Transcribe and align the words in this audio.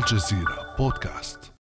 الجزيرة 0.00 0.74
بودكاست. 0.78 1.52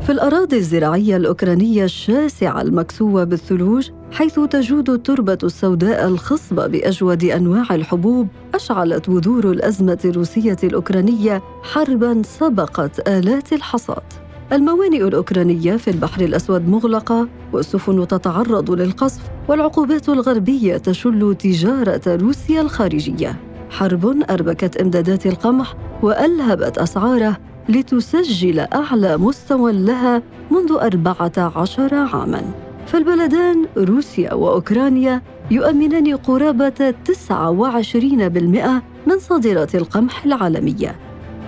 في 0.00 0.12
الأراضي 0.12 0.56
الزراعية 0.56 1.16
الأوكرانية 1.16 1.84
الشاسعة 1.84 2.60
المكسوة 2.60 3.24
بالثلوج 3.24 3.90
حيث 4.12 4.40
تجود 4.40 4.90
التربة 4.90 5.38
السوداء 5.42 6.08
الخصبة 6.08 6.66
بأجود 6.66 7.24
أنواع 7.24 7.74
الحبوب 7.74 8.28
أشعلت 8.54 9.10
بذور 9.10 9.50
الأزمة 9.50 9.98
الروسية 10.04 10.56
الأوكرانية 10.64 11.42
حرباً 11.62 12.22
سبقت 12.24 13.08
آلات 13.08 13.52
الحصاد. 13.52 14.04
الموانئ 14.52 15.08
الأوكرانية 15.08 15.76
في 15.76 15.90
البحر 15.90 16.20
الأسود 16.20 16.68
مغلقة 16.68 17.28
والسفن 17.52 18.08
تتعرض 18.08 18.70
للقصف 18.70 19.22
والعقوبات 19.48 20.08
الغربية 20.08 20.76
تشل 20.76 21.36
تجارة 21.38 22.02
روسيا 22.06 22.60
الخارجية. 22.60 23.55
حرب 23.70 24.22
أربكت 24.30 24.76
إمدادات 24.76 25.26
القمح 25.26 25.74
وألهبت 26.02 26.78
أسعاره 26.78 27.36
لتسجل 27.68 28.60
أعلى 28.60 29.16
مستوى 29.16 29.72
لها 29.72 30.22
منذ 30.50 30.72
أربعة 30.72 31.32
عشر 31.56 31.94
عاماً. 31.94 32.42
فالبلدان 32.86 33.66
روسيا 33.78 34.34
وأوكرانيا 34.34 35.22
يؤمنان 35.50 36.16
قرابة 36.16 36.94
29% 37.04 38.82
من 39.06 39.18
صادرات 39.18 39.74
القمح 39.74 40.24
العالمية. 40.24 40.96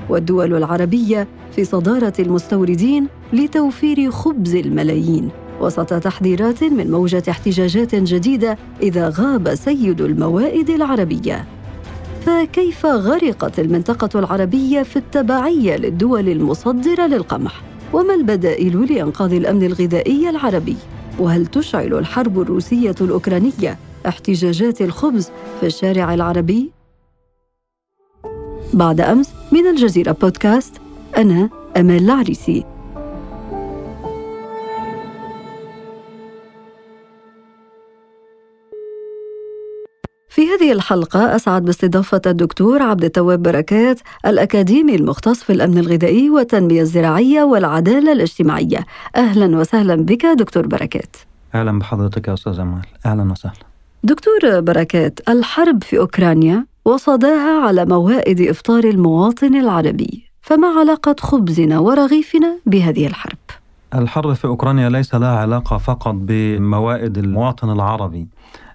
والدول 0.09 0.55
العربية 0.55 1.29
في 1.52 1.65
صدارة 1.65 2.12
المستوردين 2.19 3.07
لتوفير 3.32 4.10
خبز 4.10 4.55
الملايين. 4.55 5.29
وسط 5.60 5.95
تحذيرات 5.95 6.65
من 6.65 6.91
موجة 6.91 7.23
احتجاجات 7.30 7.95
جديدة 7.95 8.59
إذا 8.82 9.12
غاب 9.19 9.55
سيد 9.55 10.01
الموائد 10.01 10.71
العربية. 10.71 11.45
فكيف 12.28 12.87
غرقت 12.87 13.59
المنطقة 13.59 14.18
العربية 14.18 14.82
في 14.82 14.96
التبعية 14.96 15.77
للدول 15.77 16.28
المصدرة 16.28 17.06
للقمح؟ 17.06 17.62
وما 17.93 18.15
البدائل 18.15 18.93
لإنقاذ 18.93 19.32
الأمن 19.32 19.62
الغذائي 19.62 20.30
العربي؟ 20.30 20.76
وهل 21.18 21.46
تشعل 21.46 21.95
الحرب 21.95 22.40
الروسية 22.40 22.95
الأوكرانية 23.01 23.79
احتجاجات 24.07 24.82
الخبز 24.82 25.30
في 25.60 25.66
الشارع 25.66 26.15
العربي؟ 26.15 26.70
بعد 28.74 29.01
أمس 29.01 29.30
من 29.52 29.66
الجزيرة 29.66 30.13
بودكاست 30.13 30.74
أنا 31.16 31.51
أمال 31.76 32.04
العريسي 32.04 32.65
في 40.29 40.43
هذه 40.48 40.73
الحلقة 40.73 41.37
أسعد 41.37 41.65
باستضافة 41.65 42.21
الدكتور 42.26 42.82
عبد 42.82 43.04
التواب 43.04 43.43
بركات 43.43 44.01
الأكاديمي 44.26 44.95
المختص 44.95 45.43
في 45.43 45.52
الأمن 45.52 45.79
الغذائي 45.79 46.30
والتنمية 46.30 46.80
الزراعية 46.80 47.43
والعدالة 47.43 48.12
الاجتماعية. 48.12 48.87
أهلا 49.16 49.59
وسهلا 49.59 49.95
بك 49.95 50.26
دكتور 50.26 50.66
بركات. 50.66 51.16
أهلا 51.54 51.79
بحضرتك 51.79 52.29
يا 52.29 52.35
أستاذ 52.35 52.60
أمال 52.60 52.82
أهلا 53.07 53.32
وسهلا. 53.32 53.54
دكتور 54.04 54.60
بركات 54.60 55.20
الحرب 55.29 55.82
في 55.85 55.98
أوكرانيا 55.98 56.66
وصداها 56.85 57.66
على 57.66 57.85
موائد 57.85 58.40
إفطار 58.40 58.85
المواطن 58.85 59.54
العربي 59.54 60.24
فما 60.42 60.68
علاقة 60.68 61.16
خبزنا 61.20 61.79
ورغيفنا 61.79 62.59
بهذه 62.66 63.07
الحرب؟ 63.07 63.38
الحرب 63.95 64.32
في 64.32 64.44
أوكرانيا 64.44 64.88
ليس 64.88 65.15
لها 65.15 65.38
علاقة 65.38 65.78
فقط 65.78 66.15
بموائد 66.15 67.19
المواطن 67.19 67.70
العربي. 67.70 68.28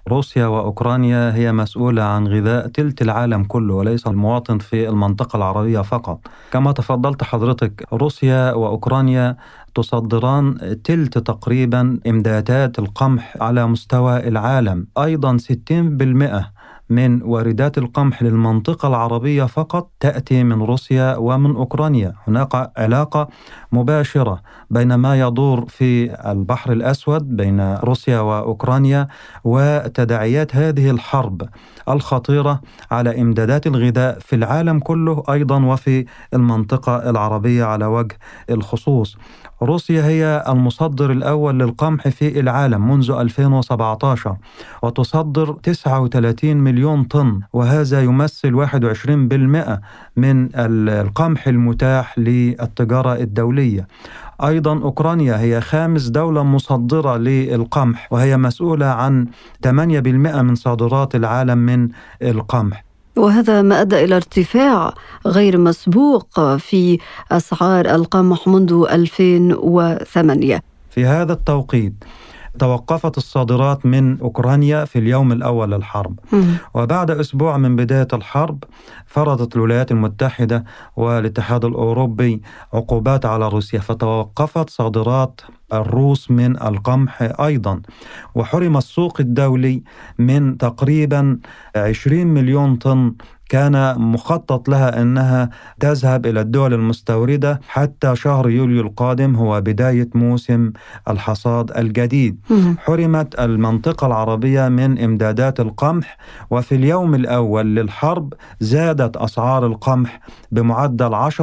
روسيا 0.08 0.46
وأوكرانيا 0.46 1.34
هي 1.34 1.52
مسؤولة 1.52 2.02
عن 2.02 2.28
غذاء 2.28 2.68
تلت 2.68 3.02
العالم 3.02 3.44
كله 3.44 3.74
وليس 3.74 4.06
المواطن 4.06 4.58
في 4.58 4.88
المنطقة 4.88 5.36
العربية 5.36 5.80
فقط. 5.80 6.20
كما 6.50 6.72
تفضلت 6.72 7.22
حضرتك 7.24 7.86
روسيا 7.92 8.52
وأوكرانيا 8.52 9.36
تصدران 9.74 10.76
تلت 10.84 11.18
تقريبا 11.18 11.98
إمدادات 12.06 12.78
القمح 12.78 13.36
على 13.40 13.66
مستوى 13.66 14.28
العالم. 14.28 14.86
أيضا 14.98 15.36
60% 15.38 16.53
من 16.90 17.22
واردات 17.22 17.78
القمح 17.78 18.22
للمنطقة 18.22 18.88
العربية 18.88 19.44
فقط 19.44 19.90
تأتي 20.00 20.44
من 20.44 20.62
روسيا 20.62 21.16
ومن 21.16 21.56
أوكرانيا. 21.56 22.14
هناك 22.28 22.72
علاقة 22.76 23.28
مباشرة 23.72 24.42
بين 24.70 24.94
ما 24.94 25.20
يدور 25.20 25.64
في 25.68 26.16
البحر 26.30 26.72
الأسود 26.72 27.36
بين 27.36 27.74
روسيا 27.74 28.20
وأوكرانيا 28.20 29.08
وتداعيات 29.44 30.56
هذه 30.56 30.90
الحرب 30.90 31.42
الخطيرة 31.88 32.60
على 32.90 33.20
إمدادات 33.20 33.66
الغذاء 33.66 34.18
في 34.18 34.36
العالم 34.36 34.78
كله 34.78 35.22
أيضا 35.30 35.64
وفي 35.64 36.04
المنطقة 36.34 37.10
العربية 37.10 37.64
على 37.64 37.86
وجه 37.86 38.18
الخصوص. 38.50 39.16
روسيا 39.62 40.06
هي 40.06 40.44
المصدر 40.48 41.12
الأول 41.12 41.58
للقمح 41.58 42.08
في 42.08 42.40
العالم 42.40 42.90
منذ 42.90 43.10
2017 43.10 44.36
وتصدر 44.82 45.52
39 45.62 46.56
مليون 46.56 47.04
طن 47.04 47.40
وهذا 47.52 48.02
يمثل 48.02 48.54
21% 48.54 49.80
من 50.16 50.48
القمح 50.54 51.48
المتاح 51.48 52.18
للتجارة 52.18 53.14
الدولية. 53.14 53.86
أيضا 54.44 54.72
أوكرانيا 54.72 55.40
هي 55.40 55.60
خامس 55.60 56.06
دولة 56.06 56.42
مصدرة 56.42 57.16
للقمح 57.16 58.12
وهي 58.12 58.36
مسؤولة 58.36 58.86
عن 58.86 59.26
8% 59.66 59.68
من 60.42 60.54
صادرات 60.54 61.14
العالم 61.14 61.58
من 61.58 61.88
القمح. 62.22 62.83
وهذا 63.16 63.62
ما 63.62 63.80
أدى 63.80 64.04
إلى 64.04 64.16
ارتفاع 64.16 64.94
غير 65.26 65.58
مسبوق 65.58 66.56
في 66.56 66.98
أسعار 67.32 67.94
القمح 67.94 68.48
منذ 68.48 68.86
2008 68.90 70.62
في 70.90 71.04
هذا 71.06 71.32
التوقيت 71.32 71.94
توقفت 72.58 73.16
الصادرات 73.18 73.86
من 73.86 74.20
أوكرانيا 74.20 74.84
في 74.84 74.98
اليوم 74.98 75.32
الأول 75.32 75.70
للحرب. 75.70 76.18
وبعد 76.74 77.10
أسبوع 77.10 77.56
من 77.56 77.76
بداية 77.76 78.08
الحرب 78.12 78.64
فرضت 79.06 79.56
الولايات 79.56 79.90
المتحدة 79.90 80.64
والاتحاد 80.96 81.64
الأوروبي 81.64 82.42
عقوبات 82.72 83.26
على 83.26 83.48
روسيا 83.48 83.80
فتوقفت 83.80 84.70
صادرات 84.70 85.40
الروس 85.72 86.30
من 86.30 86.62
القمح 86.62 87.22
أيضا. 87.40 87.82
وحرم 88.34 88.76
السوق 88.76 89.20
الدولي 89.20 89.82
من 90.18 90.58
تقريبا 90.58 91.38
20 91.76 92.26
مليون 92.26 92.76
طن 92.76 93.14
كان 93.48 93.98
مخطط 93.98 94.68
لها 94.68 95.02
إنها 95.02 95.50
تذهب 95.80 96.26
إلى 96.26 96.40
الدول 96.40 96.74
المستوردة 96.74 97.60
حتى 97.68 98.16
شهر 98.16 98.50
يوليو 98.50 98.80
القادم 98.80 99.36
هو 99.36 99.60
بداية 99.60 100.08
موسم 100.14 100.72
الحصاد 101.08 101.76
الجديد. 101.76 102.38
حرمت 102.78 103.40
المنطقة 103.40 104.06
العربية 104.06 104.68
من 104.68 104.98
إمدادات 104.98 105.60
القمح 105.60 106.16
وفي 106.50 106.74
اليوم 106.74 107.14
الأول 107.14 107.66
للحرب 107.76 108.34
زادت 108.60 109.16
أسعار 109.16 109.66
القمح 109.66 110.20
بمعدل 110.52 111.14
10% 111.14 111.40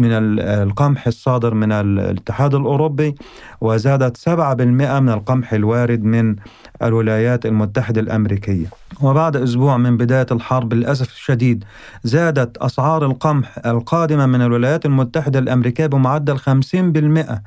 من 0.00 0.12
القمح 0.40 1.06
الصادر 1.06 1.54
من 1.54 1.72
الاتحاد 1.72 2.54
الأوروبي 2.54 3.14
وزادت 3.60 4.16
7% 4.16 4.30
من 4.30 5.08
القمح 5.08 5.52
الوارد 5.52 6.04
من 6.04 6.36
الولايات 6.82 7.46
المتحدة 7.46 8.00
الأمريكية. 8.00 8.66
وبعد 9.02 9.36
أسبوع 9.36 9.76
من 9.76 9.96
بداية 9.96 10.26
الحرب 10.30 10.74
للأسف 10.74 11.12
الشديد 11.12 11.64
زادت 12.04 12.56
أسعار 12.58 13.06
القمح 13.06 13.58
القادمة 13.66 14.26
من 14.26 14.42
الولايات 14.42 14.86
المتحدة 14.86 15.38
الأمريكية 15.38 15.86
بمعدل 15.86 16.38
50% 16.38 17.40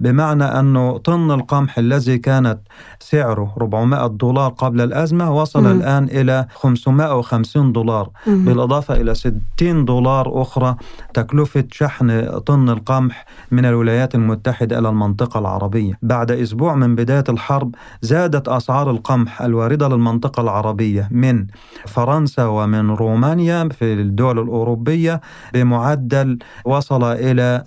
بمعنى 0.00 0.44
أنه 0.44 0.98
طن 0.98 1.30
القمح 1.30 1.78
الذي 1.78 2.18
كانت 2.18 2.58
سعره 3.00 3.54
400 3.60 4.06
دولار 4.06 4.50
قبل 4.50 4.80
الأزمة 4.80 5.32
وصل 5.36 5.62
م. 5.62 5.66
الآن 5.66 6.04
إلى 6.04 6.46
550 6.54 7.72
دولار 7.72 8.10
م. 8.26 8.44
بالإضافة 8.44 8.94
إلى 8.94 9.14
60 9.14 9.84
دولار 9.84 10.42
أخرى 10.42 10.76
تكلفة 11.14 11.64
شحن 11.72 12.38
طن 12.38 12.68
القمح 12.68 13.24
من 13.50 13.64
الولايات 13.64 14.14
المتحدة 14.14 14.78
إلى 14.78 14.88
المنطقة 14.88 15.40
العربية 15.40 15.98
بعد 16.02 16.30
أسبوع 16.30 16.74
من 16.74 16.94
بداية 16.94 17.24
الحرب 17.28 17.74
زادت 18.02 18.48
أسعار 18.48 18.69
القمح 18.70 19.42
الواردة 19.42 19.88
للمنطقة 19.88 20.40
العربية 20.40 21.08
من 21.10 21.46
فرنسا 21.86 22.44
ومن 22.46 22.90
رومانيا 22.90 23.68
في 23.68 23.92
الدول 23.92 24.38
الأوروبية 24.38 25.20
بمعدل 25.54 26.38
وصل 26.64 27.04
إلى 27.04 27.64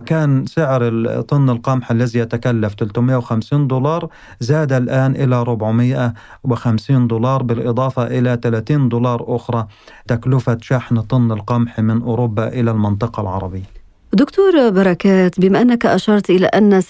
30% 0.00 0.04
كان 0.04 0.46
سعر 0.46 0.90
طن 1.20 1.50
القمح 1.50 1.90
الذي 1.90 2.18
يتكلف 2.18 2.74
350 2.74 3.66
دولار 3.66 4.08
زاد 4.40 4.72
الآن 4.72 5.16
إلى 5.16 5.36
450 5.36 7.06
دولار 7.06 7.42
بالإضافة 7.42 8.06
إلى 8.06 8.38
30 8.42 8.88
دولار 8.88 9.24
أخرى 9.28 9.66
تكلفة 10.06 10.58
شحن 10.60 11.00
طن 11.00 11.32
القمح 11.32 11.80
من 11.80 12.02
أوروبا 12.02 12.48
إلى 12.48 12.70
المنطقة 12.70 13.20
العربية. 13.20 13.77
دكتور 14.12 14.70
بركات 14.70 15.40
بما 15.40 15.62
أنك 15.62 15.86
أشرت 15.86 16.30
إلى 16.30 16.46
أن 16.46 16.80
60% 16.82 16.86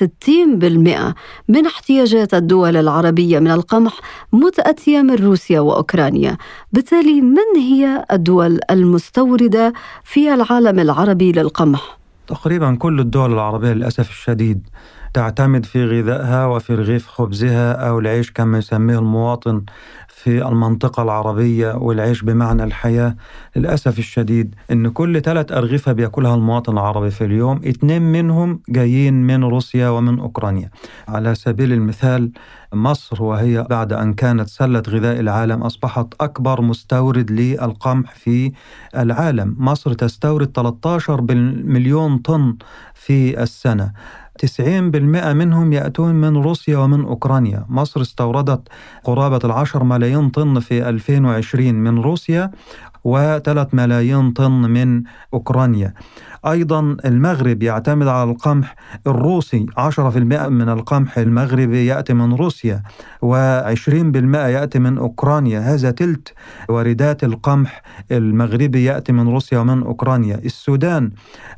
من 1.48 1.66
احتياجات 1.66 2.34
الدول 2.34 2.76
العربية 2.76 3.38
من 3.38 3.50
القمح 3.50 4.00
متأتية 4.32 5.02
من 5.02 5.14
روسيا 5.14 5.60
وأوكرانيا 5.60 6.36
بالتالي 6.72 7.20
من 7.20 7.56
هي 7.56 8.04
الدول 8.12 8.60
المستوردة 8.70 9.72
في 10.04 10.34
العالم 10.34 10.78
العربي 10.78 11.32
للقمح؟ 11.32 11.98
تقريبا 12.26 12.74
كل 12.74 13.00
الدول 13.00 13.32
العربية 13.32 13.72
للأسف 13.72 14.10
الشديد 14.10 14.66
تعتمد 15.14 15.64
في 15.66 15.84
غذائها 15.84 16.46
وفي 16.46 16.74
رغيف 16.74 17.06
خبزها 17.06 17.72
أو 17.72 17.98
العيش 17.98 18.30
كما 18.30 18.58
يسميه 18.58 18.98
المواطن 18.98 19.62
في 20.22 20.48
المنطقة 20.48 21.02
العربية 21.02 21.72
والعيش 21.74 22.22
بمعنى 22.22 22.64
الحياة 22.64 23.16
للأسف 23.56 23.98
الشديد 23.98 24.54
أن 24.70 24.88
كل 24.88 25.20
ثلاث 25.20 25.52
أرغفة 25.52 25.92
بيأكلها 25.92 26.34
المواطن 26.34 26.72
العربي 26.72 27.10
في 27.10 27.24
اليوم 27.24 27.56
اثنين 27.56 28.02
منهم 28.02 28.60
جايين 28.68 29.14
من 29.14 29.44
روسيا 29.44 29.88
ومن 29.88 30.18
أوكرانيا. 30.18 30.70
على 31.08 31.34
سبيل 31.34 31.72
المثال 31.72 32.30
مصر 32.72 33.22
وهي 33.22 33.66
بعد 33.70 33.92
أن 33.92 34.14
كانت 34.14 34.48
سلة 34.48 34.82
غذاء 34.88 35.20
العالم 35.20 35.62
أصبحت 35.62 36.06
أكبر 36.20 36.60
مستورد 36.60 37.30
للقمح 37.30 38.14
في 38.14 38.52
العالم. 38.96 39.56
مصر 39.58 39.92
تستورد 39.92 40.50
13 40.54 41.20
مليون 41.64 42.18
طن 42.18 42.56
في 42.94 43.42
السنة. 43.42 43.92
90% 44.46 45.32
منهم 45.32 45.72
يأتون 45.72 46.14
من 46.14 46.36
روسيا 46.36 46.78
ومن 46.78 47.04
أوكرانيا. 47.04 47.64
مصر 47.68 48.00
استوردت 48.00 48.68
قرابة 49.04 49.40
العشر 49.44 49.84
ملايين 49.84 50.28
طن 50.30 50.60
في 50.60 50.88
2020 50.88 51.74
من 51.74 51.98
روسيا 51.98 52.50
وثلاث 53.04 53.74
ملايين 53.74 54.30
طن 54.30 54.50
من 54.50 55.02
أوكرانيا. 55.34 55.94
أيضا 56.46 56.96
المغرب 57.04 57.62
يعتمد 57.62 58.06
على 58.06 58.30
القمح 58.30 58.76
الروسي. 59.06 59.66
10% 59.76 60.48
من 60.48 60.68
القمح 60.68 61.18
المغربي 61.18 61.86
يأتي 61.86 62.14
من 62.14 62.32
روسيا 62.34 62.82
و20% 63.24 64.34
يأتي 64.34 64.78
من 64.78 64.98
أوكرانيا. 64.98 65.60
هذا 65.60 65.90
تلت 65.90 66.34
واردات 66.68 67.24
القمح 67.24 67.82
المغربي 68.10 68.84
يأتي 68.84 69.12
من 69.12 69.28
روسيا 69.28 69.58
ومن 69.58 69.82
أوكرانيا. 69.82 70.40
السودان 70.44 71.10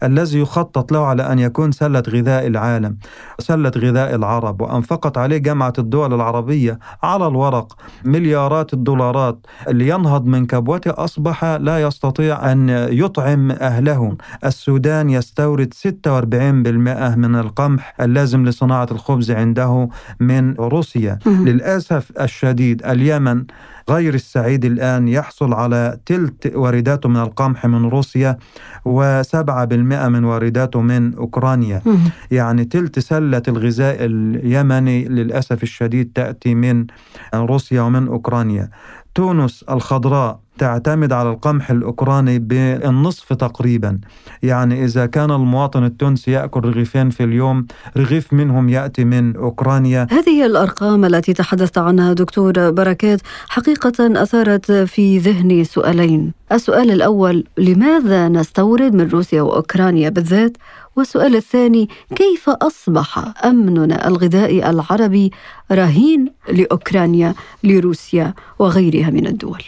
الذي 0.02 0.40
يخطط 0.40 0.92
له 0.92 1.06
على 1.06 1.32
أن 1.32 1.38
يكون 1.38 1.72
سلة 1.72 2.02
غذاء 2.08 2.46
العالم 2.46 2.96
سلة 3.38 3.72
غذاء 3.76 4.14
العرب 4.14 4.60
وأنفقت 4.60 5.18
عليه 5.18 5.38
جامعة 5.38 5.72
الدول 5.78 6.14
العربية 6.14 6.78
على 7.02 7.26
الورق 7.26 7.76
مليارات 8.04 8.74
الدولارات 8.74 9.46
لينهض 9.68 10.26
من 10.26 10.46
كبوته 10.46 10.90
أصبح 11.04 11.29
لا 11.60 11.82
يستطيع 11.82 12.52
أن 12.52 12.68
يطعم 12.90 13.50
أهله. 13.50 14.16
السودان 14.44 15.10
يستورد 15.10 15.74
46% 15.74 17.16
من 17.16 17.34
القمح 17.34 17.94
اللازم 18.00 18.44
لصناعة 18.44 18.88
الخبز 18.90 19.30
عنده 19.30 19.88
من 20.20 20.54
روسيا. 20.54 21.18
للأسف 21.26 22.12
الشديد 22.20 22.86
اليمن 22.86 23.44
غير 23.90 24.14
السعيد 24.14 24.64
الآن 24.64 25.08
يحصل 25.08 25.52
على 25.52 25.98
تلت 26.06 26.52
وارداته 26.54 27.08
من 27.08 27.16
القمح 27.16 27.66
من 27.66 27.84
روسيا 27.84 28.36
وسبعة 28.84 29.64
بالمئة 29.64 30.08
من 30.08 30.24
وارداته 30.24 30.80
من 30.80 31.14
أوكرانيا. 31.14 31.82
يعني 32.30 32.64
تلت 32.64 32.98
سلة 32.98 33.42
الغذاء 33.48 33.96
اليمني 34.00 35.04
للأسف 35.04 35.62
الشديد 35.62 36.12
تأتي 36.14 36.54
من 36.54 36.86
روسيا 37.34 37.82
ومن 37.82 38.08
أوكرانيا. 38.08 38.70
تونس 39.14 39.64
الخضراء 39.70 40.40
تعتمد 40.60 41.12
على 41.12 41.30
القمح 41.30 41.70
الأوكراني 41.70 42.38
بالنصف 42.38 43.32
تقريبا. 43.32 44.00
يعني 44.42 44.84
إذا 44.84 45.06
كان 45.06 45.30
المواطن 45.30 45.84
التونسي 45.84 46.30
يأكل 46.30 46.60
رغيفين 46.60 47.10
في 47.10 47.24
اليوم 47.24 47.66
رغيف 47.96 48.32
منهم 48.32 48.68
يأتي 48.68 49.04
من 49.04 49.36
أوكرانيا. 49.36 50.06
هذه 50.10 50.46
الأرقام 50.46 51.04
التي 51.04 51.32
تحدثت 51.32 51.78
عنها 51.78 52.12
دكتور 52.12 52.70
بركات 52.70 53.20
حقيقة 53.48 54.22
أثارت 54.22 54.72
في 54.72 55.18
ذهني 55.18 55.64
سؤالين. 55.64 56.32
السؤال 56.52 56.90
الأول 56.90 57.44
لماذا 57.58 58.28
نستورد 58.28 58.94
من 58.94 59.08
روسيا 59.08 59.42
وأوكرانيا 59.42 60.08
بالذات؟ 60.08 60.56
والسؤال 60.96 61.36
الثاني 61.36 61.88
كيف 62.16 62.50
أصبح 62.50 63.32
امننا 63.44 64.08
الغذائي 64.08 64.70
العربي 64.70 65.30
رهين 65.72 66.32
لأوكرانيا 66.52 67.34
لروسيا 67.64 68.34
وغيرها 68.58 69.10
من 69.10 69.26
الدول؟ 69.26 69.62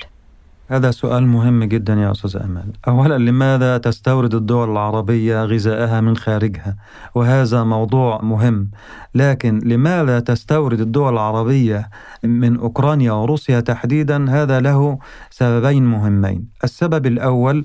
هذا 0.73 0.91
سؤال 0.91 1.27
مهم 1.27 1.65
جدا 1.65 1.95
يا 1.95 2.11
أستاذ 2.11 2.37
امال. 2.37 2.73
اولا 2.89 3.19
لماذا 3.19 3.79
تستورد 3.79 4.35
الدول 4.35 4.71
العربية 4.71 5.45
غذائها 5.45 6.01
من 6.01 6.17
خارجها؟ 6.17 6.77
وهذا 7.15 7.65
موضوع 7.65 8.21
مهم. 8.23 8.71
لكن 9.15 9.59
لماذا 9.65 10.21
تستورد 10.21 10.81
الدول 10.81 11.13
العربية 11.13 11.91
من 12.25 12.57
أوكرانيا 12.57 13.13
وروسيا 13.13 13.61
تحديدا؟ 13.61 14.31
هذا 14.31 14.61
له 14.61 14.99
سببين 15.31 15.85
مهمين. 15.87 16.49
السبب 16.65 17.07
الأول 17.07 17.65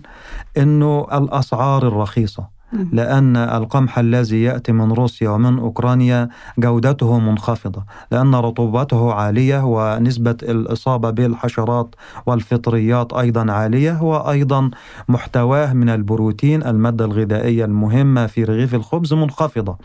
إنه 0.58 1.08
الأسعار 1.14 1.88
الرخيصة. 1.88 2.57
لأن 2.74 3.38
القمح 3.38 4.00
الذي 4.00 4.44
يأتي 4.44 4.72
من 4.72 4.92
روسيا 4.92 5.30
ومن 5.30 5.60
أوكرانيا 5.60 6.30
جودته 6.60 7.20
منخفضة 7.20 7.84
لأن 8.12 8.36
رطوبته 8.36 9.14
عالية 9.14 9.62
ونسبة 9.66 10.36
الإصابة 10.44 11.10
بالحشرات 11.10 11.96
والفطريات 12.26 13.14
أيضا 13.14 13.52
عالية 13.52 14.04
وأيضا 14.04 14.70
محتواه 15.10 15.74
من 15.74 15.90
البروتين 15.90 16.64
المادة 16.64 17.06
الغذائية 17.06 17.66
المهمة 17.66 18.28
في 18.28 18.44
رغيف 18.44 18.76
الخبز 18.76 19.14
منخفضة. 19.14 19.78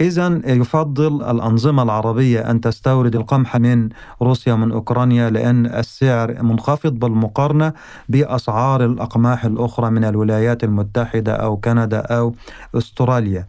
إذا 0.00 0.40
يفضل 0.46 1.22
الأنظمة 1.30 1.82
العربية 1.82 2.50
أن 2.50 2.60
تستورد 2.60 3.16
القمح 3.16 3.56
من 3.56 3.88
روسيا 4.22 4.52
ومن 4.52 4.72
أوكرانيا 4.72 5.30
لأن 5.30 5.66
السعر 5.66 6.42
منخفض 6.42 6.92
بالمقارنة 6.92 7.72
بأسعار 8.08 8.84
الأقماح 8.84 9.44
الأخرى 9.44 9.90
من 9.90 10.04
الولايات 10.04 10.64
المتحدة 10.64 11.32
أو 11.32 11.56
كندا 11.56 12.09
أو 12.10 12.34
أستراليا. 12.74 13.46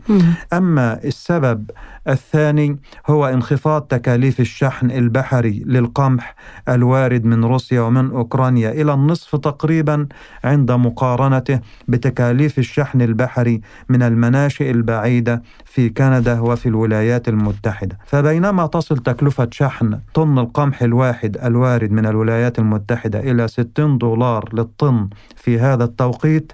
أما 0.54 1.04
السبب 1.04 1.72
الثاني 2.08 2.80
هو 3.10 3.26
انخفاض 3.26 3.82
تكاليف 3.82 4.40
الشحن 4.40 4.92
البحري 4.92 5.64
للقمح 5.66 6.36
الوارد 6.70 7.26
من 7.26 7.44
روسيا 7.46 7.82
ومن 7.82 8.12
أوكرانيا 8.12 8.72
إلى 8.72 8.94
النصف 8.94 9.36
تقريبا 9.36 10.08
عند 10.44 10.72
مقارنته 10.72 11.60
بتكاليف 11.88 12.60
الشحن 12.60 13.02
البحري 13.02 13.62
من 13.90 14.04
المناشئ 14.04 14.72
البعيدة 14.72 15.44
في 15.66 15.90
كندا 15.90 16.40
وفي 16.40 16.70
الولايات 16.70 17.28
المتحدة. 17.30 17.98
فبينما 18.06 18.68
تصل 18.68 18.98
تكلفة 18.98 19.48
شحن 19.52 20.00
طن 20.14 20.40
القمح 20.40 20.82
الواحد 20.82 21.38
الوارد 21.44 21.92
من 21.92 22.06
الولايات 22.06 22.60
المتحدة 22.60 23.20
إلى 23.20 23.48
60 23.48 23.98
دولار 23.98 24.50
للطن 24.54 25.10
في 25.36 25.60
هذا 25.60 25.84
التوقيت 25.84 26.52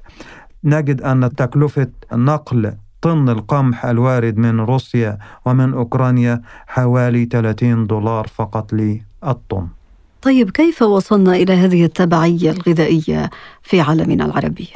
نجد 0.63 1.01
أن 1.01 1.35
تكلفة 1.35 1.87
نقل 2.13 2.73
طن 3.01 3.29
القمح 3.29 3.85
الوارد 3.85 4.37
من 4.37 4.59
روسيا 4.59 5.17
ومن 5.45 5.73
أوكرانيا 5.73 6.41
حوالي 6.67 7.25
30 7.25 7.87
دولار 7.87 8.27
فقط 8.27 8.73
للطن 8.73 9.67
طيب 10.21 10.49
كيف 10.49 10.81
وصلنا 10.81 11.35
إلى 11.35 11.53
هذه 11.53 11.85
التبعية 11.85 12.51
الغذائية 12.51 13.29
في 13.63 13.81
عالمنا 13.81 14.25
العربي؟ 14.25 14.67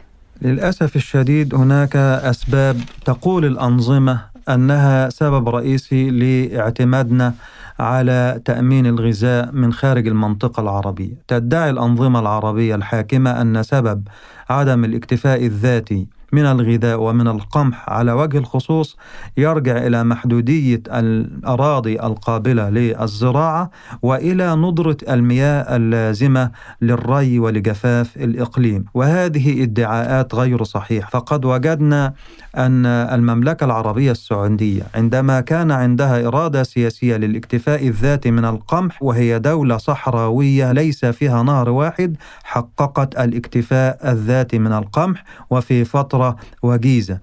للأسف 0.41 0.95
الشديد 0.95 1.55
هناك 1.55 1.95
أسباب 1.95 2.81
تقول 3.05 3.45
الأنظمة 3.45 4.19
أنها 4.49 5.09
سبب 5.09 5.49
رئيسي 5.49 6.09
لاعتمادنا 6.09 7.33
على 7.81 8.41
تأمين 8.45 8.85
الغذاء 8.85 9.51
من 9.51 9.73
خارج 9.73 10.07
المنطقة 10.07 10.61
العربية. 10.61 11.13
تدعي 11.27 11.69
الأنظمة 11.69 12.19
العربية 12.19 12.75
الحاكمة 12.75 13.41
أن 13.41 13.63
سبب 13.63 14.07
عدم 14.49 14.85
الاكتفاء 14.85 15.45
الذاتي 15.45 16.07
من 16.31 16.45
الغذاء 16.45 17.01
ومن 17.01 17.27
القمح 17.27 17.89
على 17.89 18.11
وجه 18.11 18.37
الخصوص 18.37 18.97
يرجع 19.37 19.77
إلى 19.77 20.03
محدودية 20.03 20.83
الأراضي 20.87 21.99
القابلة 21.99 22.69
للزراعة 22.69 23.71
وإلى 24.01 24.55
ندرة 24.55 24.97
المياه 25.09 25.75
اللازمة 25.75 26.51
للري 26.81 27.39
ولجفاف 27.39 28.17
الإقليم. 28.17 28.85
وهذه 28.93 29.63
ادعاءات 29.63 30.35
غير 30.35 30.63
صحيحه 30.63 31.09
فقد 31.09 31.45
وجدنا 31.45 32.13
أن 32.57 32.85
المملكة 32.85 33.63
العربية 33.65 34.11
السعودية 34.11 34.83
عندما 34.95 35.41
كان 35.41 35.71
عندها 35.71 36.27
إرادة 36.27 36.63
سياسية 36.63 37.17
للاكتفاء 37.17 37.87
الذاتي 37.87 38.31
من 38.31 38.45
القمح 38.45 39.03
وهي 39.03 39.39
دولة 39.39 39.77
صحراوية 39.77 40.71
ليس 40.71 41.05
فيها 41.05 41.43
نهر 41.43 41.69
واحد 41.69 42.17
حققت 42.43 43.19
الاكتفاء 43.19 44.11
الذاتي 44.11 44.59
من 44.59 44.71
القمح. 44.73 45.23
وفي 45.49 45.83
فتره 46.21 46.35
وجيزه 46.63 47.19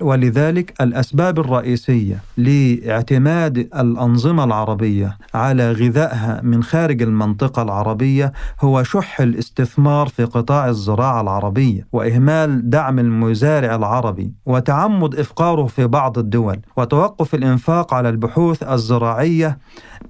ولذلك 0.00 0.74
الأسباب 0.80 1.38
الرئيسية 1.38 2.22
لاعتماد 2.36 3.58
الأنظمة 3.58 4.44
العربية 4.44 5.18
على 5.34 5.72
غذائها 5.72 6.40
من 6.42 6.62
خارج 6.62 7.02
المنطقة 7.02 7.62
العربية 7.62 8.32
هو 8.60 8.82
شح 8.82 9.20
الاستثمار 9.20 10.08
في 10.08 10.24
قطاع 10.24 10.68
الزراعة 10.68 11.20
العربية 11.20 11.86
وإهمال 11.92 12.70
دعم 12.70 12.98
المزارع 12.98 13.74
العربي 13.74 14.32
وتعمد 14.46 15.14
إفقاره 15.14 15.66
في 15.66 15.86
بعض 15.86 16.18
الدول 16.18 16.58
وتوقف 16.76 17.34
الإنفاق 17.34 17.94
على 17.94 18.08
البحوث 18.08 18.62
الزراعية 18.62 19.58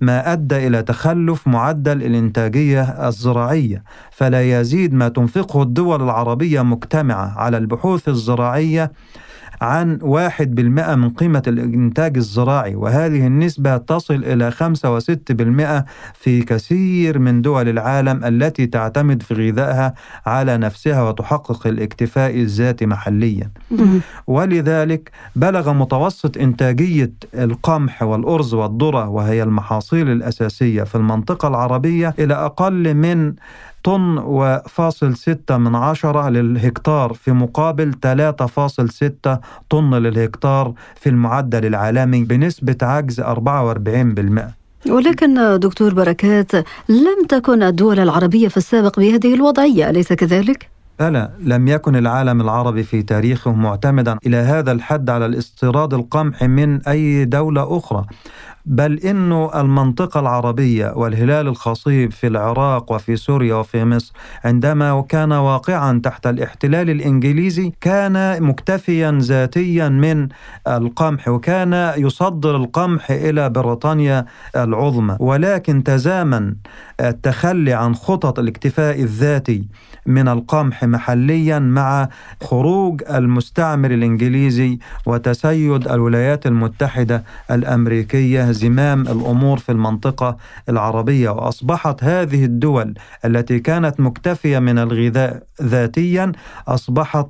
ما 0.00 0.32
أدى 0.32 0.66
إلى 0.66 0.82
تخلف 0.82 1.48
معدل 1.48 2.02
الإنتاجية 2.02 2.82
الزراعية. 2.82 3.84
فلا 4.10 4.60
يزيد 4.60 4.94
ما 4.94 5.08
تنفقه 5.08 5.62
الدول 5.62 6.02
العربية 6.02 6.62
مجتمعة 6.62 7.38
على 7.38 7.56
البحوث 7.56 8.08
الزراعية 8.08 8.92
عن 9.60 9.98
واحد 10.02 10.54
بالمئة 10.54 10.94
من 10.94 11.10
قيمة 11.10 11.42
الإنتاج 11.46 12.16
الزراعي 12.16 12.74
وهذه 12.74 13.26
النسبة 13.26 13.76
تصل 13.76 14.14
إلى 14.14 14.50
خمسة 14.50 14.94
وست 14.94 15.32
بالمئة 15.32 15.84
في 16.14 16.42
كثير 16.42 17.18
من 17.18 17.42
دول 17.42 17.68
العالم 17.68 18.24
التي 18.24 18.66
تعتمد 18.66 19.22
في 19.22 19.34
غذائها 19.50 19.94
على 20.26 20.56
نفسها 20.58 21.02
وتحقق 21.02 21.66
الاكتفاء 21.66 22.34
الذاتي 22.36 22.86
محليا. 22.86 23.50
ولذلك 24.26 25.10
بلغ 25.36 25.72
متوسط 25.72 26.36
إنتاجية 26.36 27.12
القمح 27.34 28.02
والأرز 28.02 28.54
والذرة 28.54 29.08
وهي 29.08 29.42
المحاصيل 29.42 30.10
الأساسية 30.10 30.82
في 30.82 30.94
المنطقة 30.94 31.48
العربية 31.48 32.14
إلى 32.18 32.34
أقل 32.34 32.94
من 32.94 33.34
طن 33.84 34.18
وفاصل 34.18 35.16
ستة 35.16 35.56
من 35.56 35.74
عشرة 35.74 36.28
للهكتار 36.28 37.12
في 37.12 37.32
مقابل 37.32 37.92
3.6 39.26 39.36
طن 39.70 39.94
للهكتار 39.94 40.72
في 40.94 41.08
المعدل 41.08 41.66
العالمي 41.66 42.24
بنسبة 42.24 42.76
عجز 42.82 43.20
44% 43.20 43.24
ولكن 44.90 45.58
دكتور 45.60 45.94
بركات 45.94 46.54
لم 46.88 47.26
تكن 47.28 47.62
الدول 47.62 48.00
العربية 48.00 48.48
في 48.48 48.56
السابق 48.56 49.00
بهذه 49.00 49.34
الوضعية 49.34 49.90
أليس 49.90 50.12
كذلك؟ 50.12 50.68
ألا 51.00 51.30
لم 51.40 51.68
يكن 51.68 51.96
العالم 51.96 52.40
العربي 52.40 52.82
في 52.82 53.02
تاريخه 53.02 53.52
معتمدا 53.52 54.18
إلى 54.26 54.36
هذا 54.36 54.72
الحد 54.72 55.10
على 55.10 55.26
الاستيراد 55.26 55.94
القمح 55.94 56.42
من 56.42 56.82
أي 56.82 57.24
دولة 57.24 57.76
أخرى 57.76 58.04
بل 58.66 58.98
إن 58.98 59.48
المنطقة 59.54 60.20
العربية 60.20 60.92
والهلال 60.96 61.48
الخصيب 61.48 62.12
في 62.12 62.26
العراق 62.26 62.92
وفي 62.92 63.16
سوريا 63.16 63.54
وفي 63.54 63.84
مصر 63.84 64.12
عندما 64.44 65.00
كان 65.08 65.32
واقعا 65.32 66.00
تحت 66.04 66.26
الاحتلال 66.26 66.90
الإنجليزي 66.90 67.72
كان 67.80 68.42
مكتفيا 68.42 69.18
ذاتيا 69.20 69.88
من 69.88 70.28
القمح 70.68 71.28
وكان 71.28 71.92
يصدر 71.96 72.56
القمح 72.56 73.10
إلى 73.10 73.50
بريطانيا 73.50 74.26
العظمى 74.56 75.16
ولكن 75.20 75.84
تزامن 75.84 76.54
التخلي 77.00 77.72
عن 77.72 77.94
خطط 77.94 78.38
الاكتفاء 78.38 79.02
الذاتي 79.02 79.66
من 80.06 80.28
القمح 80.28 80.84
محليا 80.84 81.58
مع 81.58 82.08
خروج 82.42 83.02
المستعمر 83.10 83.90
الإنجليزي 83.90 84.78
وتسيد 85.06 85.88
الولايات 85.88 86.46
المتحدة 86.46 87.24
الأمريكية 87.50 88.50
زمام 88.56 89.00
الأمور 89.02 89.58
في 89.58 89.72
المنطقة 89.72 90.36
العربية 90.68 91.30
وأصبحت 91.30 92.04
هذه 92.04 92.44
الدول 92.44 92.94
التي 93.24 93.58
كانت 93.58 94.00
مكتفية 94.00 94.58
من 94.58 94.78
الغذاء 94.78 95.42
ذاتيا 95.62 96.32
أصبحت 96.68 97.26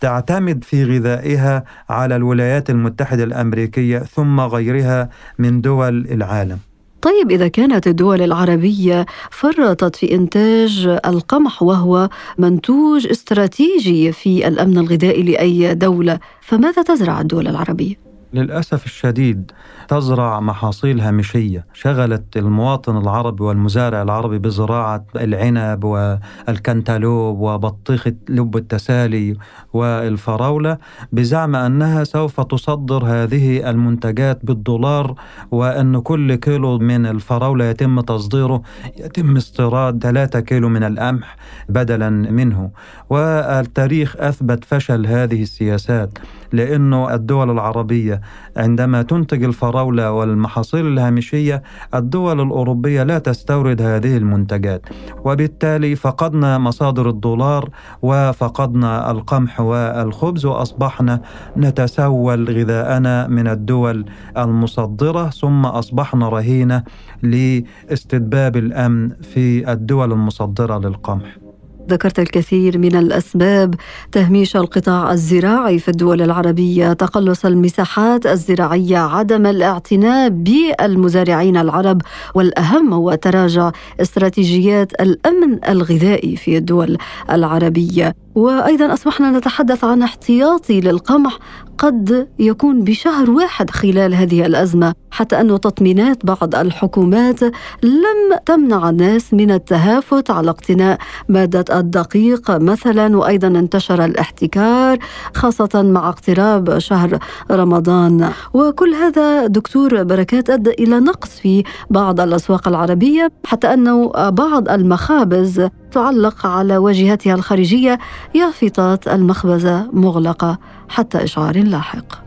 تعتمد 0.00 0.64
في 0.64 0.84
غذائها 0.84 1.64
على 1.88 2.16
الولايات 2.16 2.70
المتحدة 2.70 3.24
الأمريكية 3.24 3.98
ثم 3.98 4.40
غيرها 4.40 5.08
من 5.38 5.60
دول 5.60 6.06
العالم 6.10 6.58
طيب 7.02 7.30
إذا 7.30 7.48
كانت 7.48 7.86
الدول 7.86 8.22
العربية 8.22 9.06
فرطت 9.30 9.96
في 9.96 10.14
إنتاج 10.14 10.98
القمح 11.06 11.62
وهو 11.62 12.08
منتوج 12.38 13.06
استراتيجي 13.06 14.12
في 14.12 14.48
الأمن 14.48 14.78
الغذائي 14.78 15.22
لأي 15.22 15.74
دولة 15.74 16.18
فماذا 16.40 16.82
تزرع 16.82 17.20
الدول 17.20 17.48
العربية؟ 17.48 18.09
للأسف 18.34 18.86
الشديد 18.86 19.50
تزرع 19.88 20.40
محاصيل 20.40 21.00
هامشية. 21.00 21.66
شغلت 21.72 22.36
المواطن 22.36 22.96
العربي 22.96 23.44
والمزارع 23.44 24.02
العربي 24.02 24.38
بزراعة 24.38 25.04
العنب 25.16 25.84
والكنتالوب 25.84 27.40
وبطيخة 27.40 28.14
لب 28.28 28.56
التسالي 28.56 29.36
والفراولة 29.72 30.78
بزعم 31.12 31.56
أنها 31.56 32.04
سوف 32.04 32.40
تصدر 32.40 33.04
هذه 33.04 33.70
المنتجات 33.70 34.46
بالدولار 34.46 35.14
وأن 35.50 36.00
كل 36.00 36.34
كيلو 36.34 36.78
من 36.78 37.06
الفراولة 37.06 37.64
يتم 37.64 38.00
تصديره 38.00 38.62
يتم 38.98 39.36
استيراد 39.36 40.02
3 40.02 40.40
كيلو 40.40 40.68
من 40.68 40.82
القمح 40.82 41.36
بدلا 41.68 42.10
منه. 42.10 42.70
والتاريخ 43.10 44.16
أثبت 44.18 44.64
فشل 44.64 45.06
هذه 45.06 45.42
السياسات. 45.42 46.18
لأنه 46.52 47.14
الدول 47.14 47.50
العربية 47.50 48.20
عندما 48.56 49.02
تنتج 49.02 49.44
الفراولة 49.44 50.12
والمحاصيل 50.12 50.86
الهامشية 50.86 51.62
الدول 51.94 52.40
الأوروبية 52.40 53.02
لا 53.02 53.18
تستورد 53.18 53.82
هذه 53.82 54.16
المنتجات. 54.16 54.82
وبالتالي 55.24 55.96
فقدنا 55.96 56.58
مصادر 56.58 57.08
الدولار 57.08 57.70
وفقدنا 58.02 59.10
القمح 59.10 59.60
والخبز 59.60 60.46
وأصبحنا 60.46 61.22
نتسول 61.56 62.50
غذاءنا 62.58 63.26
من 63.26 63.48
الدول 63.48 64.04
المصدرة 64.36 65.30
ثم 65.30 65.66
أصبحنا 65.66 66.28
رهينة 66.28 66.82
لاستتباب 67.22 68.56
الأمن 68.56 69.10
في 69.22 69.72
الدول 69.72 70.12
المصدرة 70.12 70.78
للقمح. 70.78 71.49
ذكرت 71.90 72.18
الكثير 72.18 72.78
من 72.78 72.96
الأسباب. 72.96 73.74
تهميش 74.12 74.56
القطاع 74.56 75.12
الزراعي 75.12 75.78
في 75.78 75.88
الدول 75.88 76.22
العربية 76.22 76.92
تقلص 76.92 77.44
المساحات 77.44 78.26
الزراعية 78.26 78.98
عدم 78.98 79.46
الاعتناء 79.46 80.28
بالمزارعين 80.28 81.56
العرب 81.56 82.02
والأهم 82.34 82.92
هو 82.92 83.14
تراجع 83.14 83.70
استراتيجيات 84.00 84.92
الأمن 85.00 85.58
الغذائي 85.68 86.36
في 86.36 86.56
الدول 86.56 86.96
العربية. 87.30 88.14
وأيضا 88.34 88.92
أصبحنا 88.92 89.30
نتحدث 89.30 89.84
عن 89.84 90.02
احتياطي 90.02 90.80
للقمح 90.80 91.38
قد 91.78 92.28
يكون 92.38 92.84
بشهر 92.84 93.30
واحد 93.30 93.70
خلال 93.70 94.14
هذه 94.14 94.46
الأزمة 94.46 94.94
حتى 95.10 95.40
أن 95.40 95.60
تطمينات 95.60 96.26
بعض 96.26 96.54
الحكومات 96.54 97.42
لم 97.82 98.38
تمنع 98.46 98.90
الناس 98.90 99.34
من 99.34 99.50
التهافت 99.50 100.30
على 100.30 100.50
اقتناء 100.50 100.98
مادة 101.28 101.78
الدقيق 101.78 102.50
مثلا 102.50 103.16
وأيضا 103.16 103.48
انتشر 103.48 104.04
الاحتكار 104.04 104.98
خاصة 105.34 105.82
مع 105.82 106.08
اقتراب 106.08 106.78
شهر 106.78 107.18
رمضان. 107.50 108.30
وكل 108.54 108.94
هذا 108.94 109.46
دكتور 109.46 110.02
بركات 110.02 110.50
أدى 110.50 110.70
إلى 110.70 111.00
نقص 111.00 111.28
في 111.28 111.64
بعض 111.90 112.20
الأسواق 112.20 112.68
العربية 112.68 113.32
حتى 113.46 113.74
أنه 113.74 114.12
بعض 114.30 114.68
المخابز 114.68 115.68
تعلق 115.92 116.46
على 116.46 116.76
واجهتها 116.76 117.34
الخارجية 117.34 117.98
يافطات 118.34 119.08
المخبزه 119.08 119.90
مغلقة 119.92 120.58
حتى 120.88 121.24
إشعار 121.24 121.56
لاحق. 121.56 122.24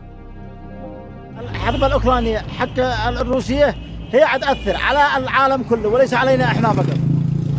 الحرب 1.50 1.84
الأوكرانية 1.84 2.38
حتى 2.38 2.94
الروسية 3.08 3.74
هي 4.12 4.38
تأثر 4.40 4.76
على 4.76 5.24
العالم 5.24 5.62
كله 5.62 5.88
وليس 5.88 6.14
علينا 6.14 6.44
إحنا 6.44 6.72
فقط. 6.72 6.96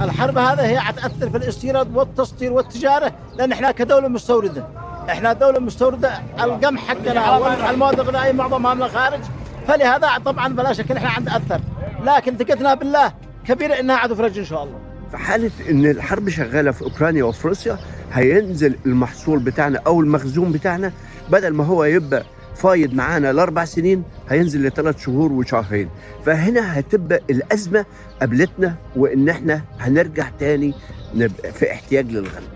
الحرب 0.01 0.37
هذا 0.37 0.63
هي 0.63 0.79
تأثر 0.95 1.29
في 1.29 1.37
الاستيراد 1.37 1.95
والتصدير 1.95 2.53
والتجارة 2.53 3.11
لأن 3.37 3.51
إحنا 3.51 3.71
كدولة 3.71 4.07
مستوردة. 4.07 4.67
إحنا 5.09 5.33
دولة 5.33 5.59
مستوردة 5.59 6.09
القمح 6.39 6.81
حقنا 6.87 7.37
والمواد 7.37 7.99
الغذائيه 7.99 8.31
معظمها 8.31 8.73
من 8.73 8.83
الخارج 8.83 9.19
فلهذا 9.67 10.09
طبعا 10.25 10.47
بلا 10.47 10.73
شك 10.73 10.91
إحنا 10.91 11.09
عند 11.09 11.29
اثر 11.29 11.61
لكن 12.03 12.37
ثقتنا 12.37 12.73
بالله 12.73 13.13
كبيرة 13.47 13.73
إنها 13.79 13.95
عاد 13.95 14.13
فرج 14.13 14.39
إن 14.39 14.45
شاء 14.45 14.63
الله. 14.63 14.84
في 15.11 15.17
حالة 15.17 15.51
إن 15.69 15.85
الحرب 15.85 16.29
شغالة 16.29 16.71
في 16.71 16.81
أوكرانيا 16.81 17.23
وفي 17.23 17.47
روسيا 17.47 17.77
هينزل 18.13 18.75
المحصول 18.85 19.39
بتاعنا 19.39 19.79
أو 19.87 20.01
المخزون 20.01 20.51
بتاعنا. 20.51 20.91
بدل 21.31 21.53
ما 21.53 21.63
هو 21.65 21.83
يبقى 21.83 22.23
فايض 22.55 22.93
معانا 22.93 23.33
لأربع 23.33 23.65
سنين 23.65 24.03
هينزل 24.29 24.67
لثلاث 24.67 24.99
شهور 25.03 25.31
وشهرين. 25.31 25.89
فهنا 26.25 26.79
هتبقى 26.79 27.21
الأزمة 27.29 27.85
قابلتنا 28.19 28.75
وإن 28.95 29.29
إحنا 29.29 29.61
هنرجع 29.79 30.25
تاني 30.39 30.73
نبقى 31.15 31.51
في 31.51 31.71
احتياج 31.71 32.11
للغلب 32.11 32.49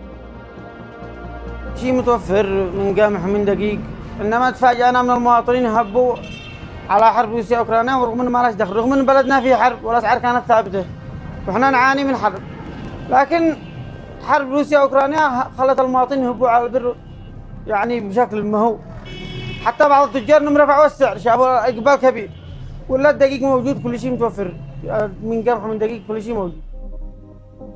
شيء 1.76 1.94
متوفر 1.94 2.72
من 2.74 2.96
قمح 3.00 3.26
من 3.26 3.46
دقيق. 3.46 3.80
إنما 4.22 4.52
تفاجئنا 4.52 5.02
من 5.02 5.12
المواطنين 5.12 5.66
هبوا 5.66 6.16
على 6.90 7.14
حرب 7.14 7.32
روسيا 7.32 7.58
اوكرانيا 7.58 7.96
ورغم 7.96 8.22
إنه 8.22 8.30
ما 8.30 8.40
لهاش 8.40 8.54
دخل 8.54 8.74
رغم 8.76 8.94
ان 8.94 9.06
بلدنا 9.06 9.42
في 9.42 9.56
حرب 9.56 9.84
والاسعار 9.84 10.20
كانت 10.20 10.44
ثابتة. 10.48 10.86
وإحنا 11.48 11.70
نعاني 11.70 12.04
من 12.04 12.16
حرب. 12.16 12.40
لكن 13.10 13.56
حرب 14.28 14.52
روسيا 14.52 14.78
اوكرانيا 14.78 15.44
خلت 15.58 15.80
المواطنين 15.80 16.24
يهبوا 16.24 16.50
على 16.50 16.66
البر 16.66 16.96
يعني 17.68 18.00
بشكل 18.00 18.44
ما 18.44 18.58
هو. 18.58 18.78
حتى 19.66 19.90
بعض 19.90 20.08
التجار 20.08 20.42
انهم 20.42 20.58
رفعوا 20.58 20.86
السعر 20.86 21.18
شافوا 21.18 21.70
إقبال 21.70 21.96
كبير. 21.96 22.30
ولا 22.90 23.10
الدقيق 23.10 23.42
موجود 23.42 23.84
كل 23.84 24.00
شيء 24.00 24.12
متوفر. 24.12 24.54
من 25.24 25.44
قمح 25.48 25.64
ومن 25.64 25.80
دقيق 25.80 26.02
كل 26.08 26.22
شيء 26.24 26.34
موجود. 26.34 26.62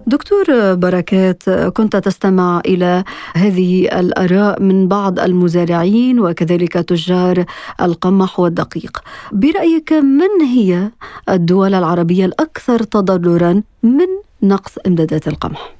دكتور 0.08 0.74
بركات 0.74 1.50
كنت 1.50 1.96
تستمع 1.96 2.62
إلى 2.66 3.04
هذه 3.36 4.00
الآراء 4.00 4.62
من 4.62 4.88
بعض 4.88 5.20
المزارعين 5.20 6.20
وكذلك 6.20 6.74
تجار 6.74 7.46
القمح 7.82 8.40
والدقيق. 8.40 9.04
برأيك 9.32 9.94
من 9.94 10.46
هي 10.46 10.92
الدول 11.30 11.74
العربية 11.74 12.26
الأكثر 12.26 12.84
تضررا 12.84 13.62
من 13.84 14.08
نقص 14.44 14.78
إمدادات 14.88 15.28
القمح؟ 15.28 15.76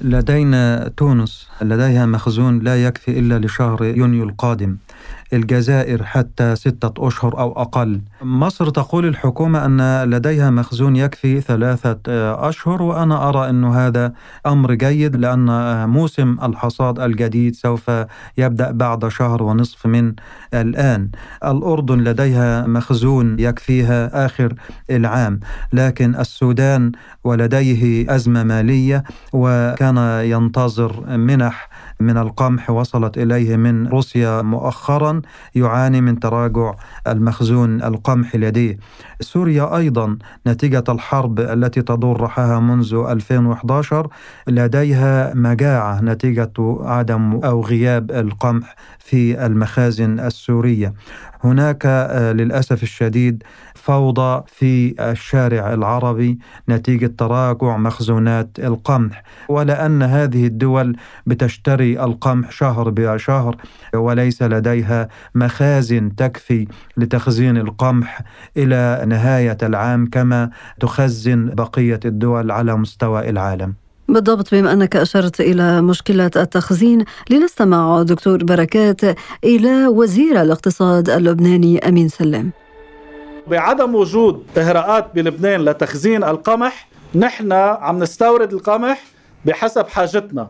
لدينا 0.00 0.90
تونس 0.96 1.48
لديها 1.62 2.06
مخزون 2.06 2.58
لا 2.58 2.84
يكفي 2.86 3.18
إلا 3.18 3.38
لشهر 3.38 3.84
يونيو 3.84 4.24
القادم. 4.24 4.76
الجزائر 5.32 6.02
حتى 6.04 6.56
ستة 6.56 7.08
أشهر 7.08 7.38
أو 7.38 7.52
أقل. 7.52 8.00
مصر 8.22 8.68
تقول 8.70 9.06
الحكومة 9.06 9.64
أن 9.64 10.04
لديها 10.10 10.50
مخزون 10.50 10.96
يكفي 10.96 11.40
ثلاثة 11.40 11.98
أشهر 12.48 12.82
وأنا 12.82 13.28
أرى 13.28 13.50
أن 13.50 13.64
هذا 13.64 14.12
أمر 14.46 14.74
جيد 14.74 15.16
لأن 15.16 15.88
موسم 15.88 16.36
الحصاد 16.42 17.00
الجديد 17.00 17.54
سوف 17.54 17.90
يبدأ 18.38 18.70
بعد 18.70 19.08
شهر 19.08 19.42
ونصف 19.42 19.86
من 19.86 20.12
الآن. 20.54 21.08
الأردن 21.44 21.98
لديها 21.98 22.66
مخزون 22.66 23.36
يكفيها 23.38 24.26
آخر 24.26 24.54
العام 24.90 25.40
لكن 25.72 26.14
السودان 26.14 26.92
ولديه 27.24 28.14
أزمة 28.14 28.42
مالية 28.42 29.04
وكان 29.32 29.96
ينتظر 30.24 31.16
منح 31.16 31.68
من 32.00 32.16
القمح 32.16 32.70
وصلت 32.70 33.18
إليه 33.18 33.56
من 33.56 33.86
روسيا 33.86 34.42
مؤخرا 34.42 35.22
يعاني 35.54 36.00
من 36.00 36.20
تراجع 36.20 36.74
المخزون 37.06 37.82
القمح 37.82 38.36
لديه 38.36 38.78
سوريا 39.20 39.76
أيضا 39.76 40.18
نتيجة 40.46 40.84
الحرب 40.88 41.40
التي 41.40 41.82
تدور 41.82 42.20
رحاها 42.20 42.60
منذ 42.60 42.94
2011 42.94 44.08
لديها 44.46 45.34
مجاعة 45.34 46.00
نتيجة 46.00 46.52
عدم 46.80 47.40
أو 47.44 47.64
غياب 47.64 48.10
القمح. 48.10 48.76
في 49.06 49.46
المخازن 49.46 50.20
السورية. 50.20 50.94
هناك 51.44 51.82
آه، 51.86 52.32
للأسف 52.32 52.82
الشديد 52.82 53.42
فوضى 53.74 54.42
في 54.46 54.94
الشارع 55.10 55.74
العربي 55.74 56.38
نتيجة 56.68 57.06
تراجع 57.18 57.76
مخزونات 57.76 58.58
القمح. 58.58 59.22
ولان 59.48 60.02
هذه 60.02 60.46
الدول 60.46 60.96
بتشتري 61.26 62.00
القمح 62.04 62.50
شهر 62.50 62.90
بشهر 62.90 63.56
وليس 63.94 64.42
لديها 64.42 65.08
مخازن 65.34 66.14
تكفي 66.16 66.66
لتخزين 66.96 67.56
القمح 67.56 68.20
إلى 68.56 69.04
نهاية 69.06 69.58
العام 69.62 70.06
كما 70.06 70.50
تخزن 70.80 71.46
بقية 71.54 72.00
الدول 72.04 72.50
على 72.50 72.76
مستوى 72.76 73.30
العالم. 73.30 73.85
بالضبط 74.08 74.54
بما 74.54 74.72
أنك 74.72 74.96
أشرت 74.96 75.40
إلى 75.40 75.82
مشكله 75.82 76.30
التخزين 76.36 77.04
لنستمع 77.30 78.02
دكتور 78.02 78.44
بركات 78.44 79.00
إلى 79.44 79.86
وزير 79.86 80.42
الاقتصاد 80.42 81.10
اللبناني 81.10 81.88
أمين 81.88 82.08
سلام. 82.08 82.50
بعدم 83.46 83.94
وجود 83.94 84.42
إهراءات 84.58 85.14
بلبنان 85.14 85.64
لتخزين 85.64 86.24
القمح 86.24 86.88
نحن 87.14 87.52
عم 87.52 87.98
نستورد 87.98 88.52
القمح 88.52 89.04
بحسب 89.44 89.88
حاجتنا. 89.88 90.48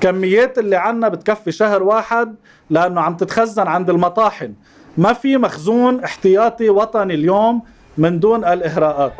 كميات 0.00 0.58
اللي 0.58 0.76
عنا 0.76 1.08
بتكفي 1.08 1.52
شهر 1.52 1.82
واحد 1.82 2.34
لأنه 2.70 3.00
عم 3.00 3.16
تتخزن 3.16 3.66
عند 3.66 3.90
المطاحن. 3.90 4.52
ما 4.96 5.12
في 5.12 5.36
مخزون 5.36 6.04
احتياطي 6.04 6.68
وطني 6.68 7.14
اليوم 7.14 7.62
من 7.98 8.20
دون 8.20 8.44
الإهراءات. 8.44 9.12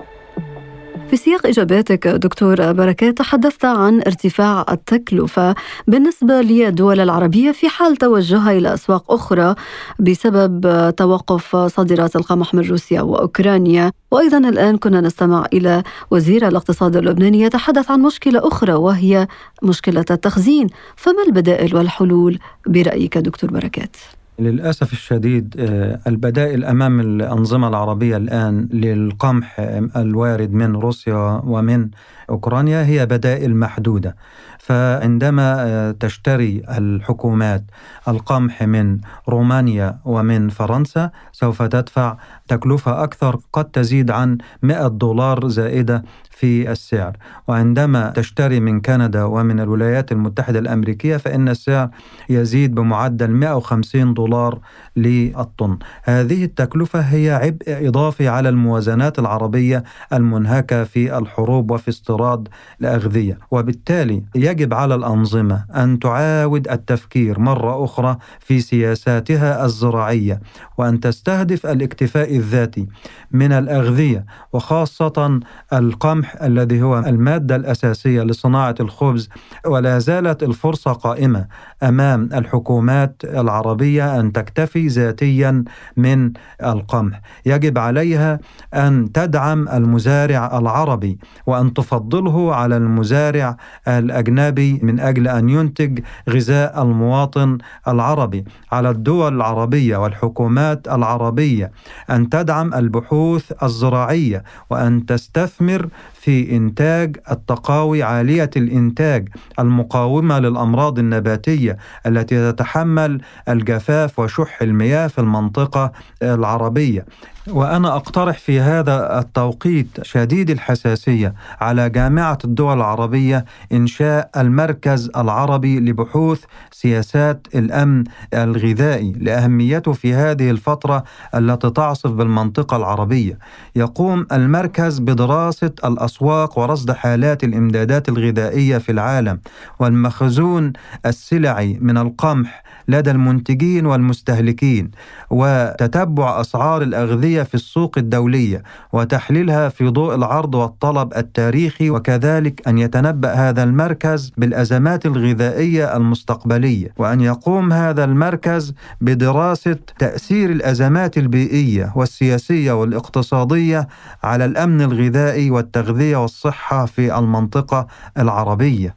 في 1.11 1.17
سياق 1.17 1.47
إجاباتك 1.47 2.09
دكتور 2.09 2.73
بركات 2.73 3.19
تحدثت 3.19 3.65
عن 3.65 4.01
ارتفاع 4.07 4.65
التكلفة 4.71 5.55
بالنسبة 5.87 6.41
للدول 6.41 7.01
العربية 7.01 7.53
في 7.53 7.69
حال 7.69 7.97
توجهها 7.97 8.53
إلى 8.53 8.75
أسواق 8.75 9.13
أخرى 9.13 9.55
بسبب 9.99 10.91
توقف 10.97 11.57
صادرات 11.57 12.17
القمح 12.17 12.55
من 12.55 12.63
روسيا 12.63 13.01
وأوكرانيا 13.03 13.93
وأيضا 14.11 14.39
الآن 14.39 14.77
كنا 14.77 15.01
نستمع 15.01 15.47
إلى 15.53 15.83
وزير 16.11 16.49
الاقتصاد 16.49 16.97
اللبناني 16.97 17.41
يتحدث 17.41 17.91
عن 17.91 18.01
مشكلة 18.03 18.49
أخرى 18.49 18.73
وهي 18.73 19.29
مشكلة 19.63 20.05
التخزين 20.11 20.67
فما 20.97 21.23
البدائل 21.27 21.77
والحلول 21.77 22.39
برأيك 22.67 23.19
دكتور 23.19 23.51
بركات؟ 23.51 23.97
للأسف 24.39 24.93
الشديد 24.93 25.55
آه، 25.59 26.01
البدائل 26.07 26.65
أمام 26.65 27.01
الأنظمة 27.01 27.69
العربية 27.69 28.17
الآن 28.17 28.69
للقمح 28.73 29.61
الوارد 29.97 30.53
من 30.53 30.77
روسيا 30.77 31.41
ومن 31.45 31.89
أوكرانيا 32.31 32.85
هي 32.87 33.07
بدائل 33.07 33.57
محدودة. 33.57 34.17
فعندما 34.59 35.55
آه، 35.59 35.91
تشتري 35.91 36.63
الحكومات 36.71 37.65
القمح 38.09 38.63
من 38.63 38.99
رومانيا 39.29 39.99
ومن 40.05 40.49
فرنسا 40.49 41.11
سوف 41.33 41.63
تدفع 41.63 42.17
تكلفة 42.49 43.05
أكثر 43.05 43.39
قد 43.53 43.65
تزيد 43.65 44.11
عن 44.11 44.39
100 44.63 44.89
دولار 44.89 45.49
زائدة 45.49 46.05
في 46.31 46.71
السعر. 46.73 47.17
وعندما 47.49 48.11
تشتري 48.11 48.61
من 48.61 48.81
كندا 48.81 49.25
ومن 49.25 49.61
الولايات 49.61 50.13
المتحدة 50.13 50.59
الأمريكية 50.59 51.17
فإن 51.17 51.49
السعر 51.49 51.89
يزيد 52.29 52.75
بمعدل 52.75 53.31
150 53.31 54.15
دولار 54.15 54.59
للطن. 54.97 55.79
هذه 56.03 56.45
التكلفة 56.45 57.01
هي 57.01 57.31
عبء 57.31 57.89
إضافي 57.89 58.29
على 58.29 58.49
الموازنات 58.49 59.19
العربية 59.19 59.85
المنهكة 60.13 60.85
في 60.85 61.19
الحروب 61.19 61.71
وفي 61.71 61.89
استيراد 61.89 62.49
الأغذية. 62.81 63.39
وبالتالي 63.51 64.23
يجب 64.49 64.75
على 64.75 64.95
الأنظمة 64.95 65.65
أن 65.77 65.99
تعاود 65.99 66.69
التفكير 66.69 67.41
مرة 67.41 67.85
أخرى 67.85 68.17
في 68.41 68.61
سياساتها 68.61 69.65
الزراعية 69.65 70.41
وأن 70.79 71.01
تستهدف 71.01 71.67
الاكتفاء 71.67 72.37
الذاتي 72.37 72.87
من 73.33 73.53
الأغذية 73.53 74.25
وخاصة 74.53 75.41
القمح 75.73 76.43
الذي 76.43 76.83
هو 76.83 76.99
المادة 76.99 77.57
الأساسية 77.57 78.23
لصناعة 78.23 78.75
الخبز. 78.81 79.29
ولا 79.67 79.99
زالت 79.99 80.43
الفرصة 80.43 80.93
قائمة 80.93 81.47
أمام 81.83 82.29
الحكومات 82.35 83.23
العربية 83.25 84.21
أن 84.21 84.33
تكتفي 84.33 84.87
ذاتيا 84.87 85.65
من 85.97 86.33
القمح. 86.65 87.21
يجب 87.47 87.79
عليها 87.79 88.39
أن 88.75 89.13
تدعم 89.13 89.69
المزارع 89.69 90.59
العربي 90.59 91.19
وأن 91.47 91.75
تفضله 91.75 92.55
على 92.55 92.77
المزارع 92.77 93.57
الأجنبي 93.89 94.38
من 94.83 95.01
أجل 95.01 95.29
أن 95.29 95.49
ينتج 95.49 96.01
غذاء 96.31 96.83
المواطن 96.83 97.59
العربي. 97.89 98.45
على 98.73 98.91
الدول 98.91 99.37
العربية 99.37 99.97
والحكومات 99.97 100.89
العربية 100.89 101.71
أن 102.11 102.29
تدعم 102.29 102.75
البحوث 102.75 103.53
الزراعية 103.63 104.43
وأن 104.71 105.07
تستثمر 105.07 105.89
في 106.15 106.57
إنتاج 106.57 107.17
التقاوي 107.31 108.03
عالية 108.03 108.51
الإنتاج 108.57 109.29
المقاومة 109.59 110.39
للأمراض 110.39 110.99
النباتية 110.99 111.77
التي 112.07 112.53
تتحمل 112.53 113.21
الجفاف 113.49 114.19
وشح 114.19 114.63
المياه 114.63 115.07
في 115.07 115.19
المنطقة 115.19 115.93
العربية. 116.23 117.07
وأنا 117.51 117.97
أقترح 117.97 118.39
في 118.39 118.61
هذا 118.61 119.19
التوقيت 119.19 119.87
شديد 120.03 120.51
الحساسية 120.51 121.35
على 121.61 121.91
جامعة 121.91 122.39
الدول 122.45 122.77
العربية 122.77 123.45
إنشاء 123.73 124.31
المركز 124.37 125.11
العربي 125.17 125.81
لبحوث 125.81 126.45
سياسات 126.71 127.47
الأمن 127.55 128.05
الغذائي 128.35 129.13
لأهميته 129.13 129.93
في 129.93 130.15
هذه 130.15 130.51
الفترة 130.51 131.05
التي 131.35 131.71
تعصف 131.71 132.11
بالمنطقة 132.11 132.77
العربية. 132.77 133.39
يقوم 133.77 134.27
المركز 134.33 134.99
بدراسة 134.99 135.73
الأسواق 135.85 136.59
ورصد 136.59 136.91
حالات 136.93 137.45
الإمدادات 137.45 138.09
الغذائية 138.09 138.79
في 138.79 138.93
العالم 138.93 139.41
والمخزون 139.79 140.73
السلعي 141.07 141.79
من 141.81 141.99
القمح 141.99 142.69
لدى 142.89 143.11
المنتجين 143.11 143.87
والمستهلكين 143.87 144.91
وتتبع 145.31 146.41
أسعار 146.41 146.83
الأغذية 146.83 147.38
في 147.43 147.55
السوق 147.55 147.99
الدولية 147.99 148.63
وتحليلها 148.93 149.69
في 149.69 149.89
ضوء 149.89 150.15
العرض 150.15 150.55
والطلب 150.55 151.13
التاريخي 151.17 151.91
وكذلك 151.91 152.69
أن 152.69 152.79
يتنبأ 152.79 153.33
هذا 153.33 153.63
المركز 153.63 154.33
بالأزمات 154.37 155.07
الغذائية 155.07 155.97
المستقبلية 155.97 156.95
وأن 156.97 157.21
يقوم 157.21 157.73
هذا 157.73 158.05
المركز 158.05 158.75
بدراسة 159.01 159.77
تأثير 159.99 160.51
الأزمات 160.51 161.19
البيئية 161.19 161.93
والسياسية 161.97 162.73
والاقتصادية 162.73 163.89
على 164.23 164.45
الأمن 164.45 164.81
الغذائي 164.81 165.51
والتغذية 165.51 166.17
والصحة 166.17 166.87
في 166.87 167.19
المنطقة 167.19 167.87
العربية. 168.19 168.95